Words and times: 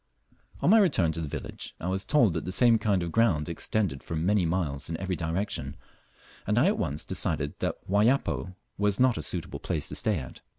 On 0.61 0.71
my 0.71 0.79
return 0.79 1.11
to 1.11 1.21
the 1.21 1.27
village 1.27 1.75
I 1.79 1.87
was 1.87 2.03
told 2.03 2.33
that 2.33 2.43
the 2.43 2.51
same 2.51 2.79
kind 2.79 3.03
of 3.03 3.11
ground 3.11 3.47
extended 3.47 4.01
for 4.01 4.15
many 4.15 4.47
miles 4.47 4.89
in 4.89 4.97
every 4.97 5.15
direction, 5.15 5.77
and 6.47 6.57
I 6.57 6.65
at 6.65 6.79
once 6.79 7.03
decided 7.03 7.53
that 7.59 7.77
Wayapo 7.87 8.55
was 8.79 8.99
not 8.99 9.19
a 9.19 9.21
suitable 9.21 9.59
place 9.59 9.89
to 9.89 9.95
stay 9.95 10.17
at. 10.17 10.41